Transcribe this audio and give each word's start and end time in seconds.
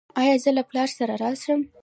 ایا 0.21 0.35
زه 0.43 0.49
له 0.57 0.63
پلار 0.69 0.89
سره 0.97 1.13
راشم؟ 1.23 1.59